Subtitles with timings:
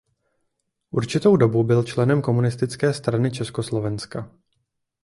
[0.91, 4.31] Určitou dobu byl členem Komunistické strany Československa.